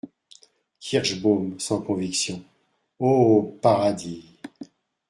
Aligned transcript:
Kirschbaum, 0.81 1.59
sans 1.59 1.79
conviction.— 1.79 2.41
Oh! 2.99 3.55
paradis! 3.61 4.23